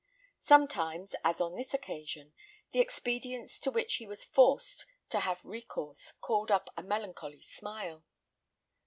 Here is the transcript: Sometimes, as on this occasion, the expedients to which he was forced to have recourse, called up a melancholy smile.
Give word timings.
Sometimes, 0.39 1.13
as 1.23 1.39
on 1.39 1.53
this 1.53 1.75
occasion, 1.75 2.33
the 2.71 2.79
expedients 2.79 3.59
to 3.59 3.69
which 3.69 3.97
he 3.97 4.07
was 4.07 4.25
forced 4.25 4.87
to 5.09 5.19
have 5.19 5.45
recourse, 5.45 6.13
called 6.13 6.49
up 6.49 6.73
a 6.75 6.81
melancholy 6.81 7.43
smile. 7.43 8.03